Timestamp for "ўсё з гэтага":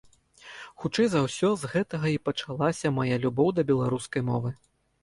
1.25-2.07